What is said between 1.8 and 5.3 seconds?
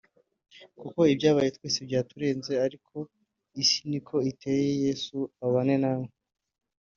byaturenze ariko isi niko iteye Yesu